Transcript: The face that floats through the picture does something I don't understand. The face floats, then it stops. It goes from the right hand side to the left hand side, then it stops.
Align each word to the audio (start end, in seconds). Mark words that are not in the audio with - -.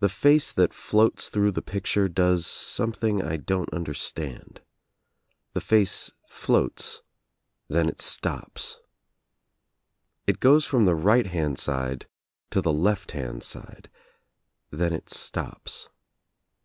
The 0.00 0.08
face 0.08 0.50
that 0.50 0.74
floats 0.74 1.28
through 1.28 1.52
the 1.52 1.62
picture 1.62 2.08
does 2.08 2.44
something 2.44 3.22
I 3.22 3.36
don't 3.36 3.72
understand. 3.72 4.62
The 5.52 5.60
face 5.60 6.10
floats, 6.26 7.02
then 7.68 7.88
it 7.88 8.00
stops. 8.00 8.80
It 10.26 10.40
goes 10.40 10.66
from 10.66 10.86
the 10.86 10.96
right 10.96 11.26
hand 11.28 11.56
side 11.56 12.08
to 12.50 12.60
the 12.60 12.72
left 12.72 13.12
hand 13.12 13.44
side, 13.44 13.88
then 14.72 14.92
it 14.92 15.08
stops. 15.08 15.88